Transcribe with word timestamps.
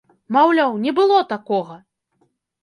Маўляў, 0.37 0.71
не 0.85 0.93
было 1.01 1.19
такога! 1.35 1.79